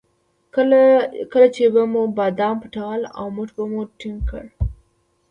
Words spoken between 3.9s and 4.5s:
ټینګ کړ.